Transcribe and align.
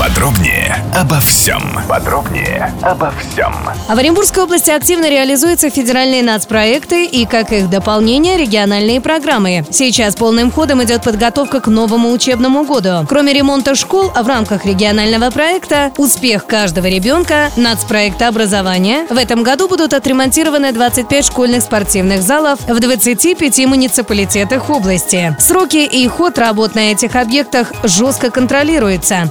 Подробнее 0.00 0.82
обо 0.94 1.20
всем. 1.20 1.60
Подробнее 1.86 2.72
обо 2.80 3.12
всем. 3.20 3.54
А 3.86 3.94
в 3.94 3.98
Оренбургской 3.98 4.44
области 4.44 4.70
активно 4.70 5.10
реализуются 5.10 5.68
федеральные 5.68 6.22
нацпроекты 6.22 7.04
и, 7.04 7.26
как 7.26 7.52
их 7.52 7.68
дополнение, 7.68 8.38
региональные 8.38 9.02
программы. 9.02 9.66
Сейчас 9.70 10.16
полным 10.16 10.50
ходом 10.50 10.82
идет 10.82 11.02
подготовка 11.02 11.60
к 11.60 11.66
новому 11.66 12.12
учебному 12.12 12.64
году. 12.64 13.06
Кроме 13.06 13.34
ремонта 13.34 13.74
школ, 13.74 14.10
в 14.10 14.26
рамках 14.26 14.64
регионального 14.64 15.30
проекта 15.30 15.92
«Успех 15.98 16.46
каждого 16.46 16.86
ребенка» 16.86 17.50
нацпроекта 17.56 18.28
образования 18.28 19.06
в 19.10 19.18
этом 19.18 19.42
году 19.42 19.68
будут 19.68 19.92
отремонтированы 19.92 20.72
25 20.72 21.26
школьных 21.26 21.62
спортивных 21.62 22.22
залов 22.22 22.58
в 22.66 22.80
25 22.80 23.66
муниципалитетах 23.66 24.70
области. 24.70 25.36
Сроки 25.38 25.84
и 25.84 26.08
ход 26.08 26.38
работ 26.38 26.74
на 26.74 26.90
этих 26.90 27.16
объектах 27.16 27.70
жестко 27.84 28.30
контролируются. 28.30 29.30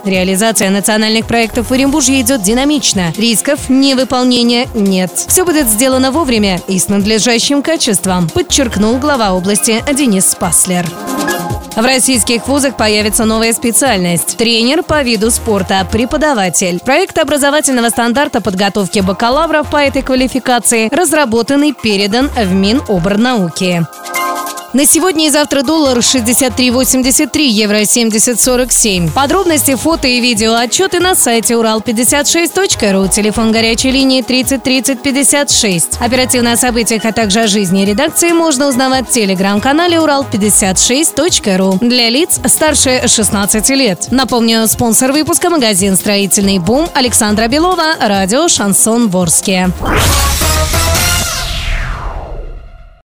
Реализация 0.60 0.72
национальных 0.72 1.26
проектов 1.26 1.70
в 1.70 1.74
Оренбурге 1.74 2.20
идет 2.20 2.42
динамично. 2.42 3.14
Рисков 3.16 3.70
невыполнения 3.70 4.68
нет. 4.74 5.10
Все 5.30 5.46
будет 5.46 5.68
сделано 5.68 6.12
вовремя 6.12 6.60
и 6.68 6.78
с 6.78 6.90
надлежащим 6.90 7.62
качеством, 7.62 8.28
подчеркнул 8.28 8.98
глава 8.98 9.34
области 9.34 9.82
Денис 9.94 10.30
Спаслер. 10.30 10.86
В 11.78 11.82
российских 11.82 12.46
вузах 12.50 12.76
появится 12.76 13.24
новая 13.24 13.54
специальность– 13.54 14.36
тренер 14.38 14.84
по 14.84 15.02
виду 15.02 15.32
спорта, 15.32 15.88
преподаватель. 15.90 16.82
Проект 16.84 17.18
образовательного 17.20 17.88
стандарта 17.88 18.42
подготовки 18.42 19.00
бакалавров 19.00 19.70
по 19.70 19.78
этой 19.78 20.02
квалификации 20.02 20.94
разработан 20.94 21.64
и 21.64 21.72
передан 21.72 22.30
в 22.36 22.54
Миноборнауки. 22.54 23.86
На 24.72 24.86
сегодня 24.86 25.26
и 25.26 25.30
завтра 25.32 25.64
доллар 25.64 25.98
63.83, 25.98 27.42
евро 27.42 27.78
70.47. 27.82 29.12
Подробности, 29.12 29.74
фото 29.74 30.08
и 30.08 30.22
видео 30.22 30.54
отчеты 30.54 31.00
на 31.00 31.16
сайте 31.16 31.56
урал56.ру, 31.56 33.08
телефон 33.08 33.52
горячей 33.52 33.90
линии 33.90 34.22
30 34.22 34.62
30 34.62 35.02
56. 35.02 35.98
Оперативно 36.00 36.52
о 36.52 36.58
событиях, 36.58 37.04
а 37.06 37.12
также 37.12 37.42
о 37.42 37.48
жизни 37.48 37.84
редакции 37.84 38.32
можно 38.32 38.68
узнавать 38.68 39.10
в 39.10 39.12
телеграм-канале 39.12 39.98
урал56.ру 39.98 41.80
для 41.82 42.10
лиц 42.10 42.40
старше 42.46 43.08
16 43.08 43.70
лет. 43.70 44.08
Напомню, 44.12 44.68
спонсор 44.68 45.12
выпуска 45.14 45.50
магазин 45.50 45.96
«Строительный 45.96 46.60
бум» 46.60 46.88
Александра 46.94 47.48
Белова, 47.48 47.96
радио 48.00 48.48
«Шансон 48.48 49.10
Ворске». 49.10 49.72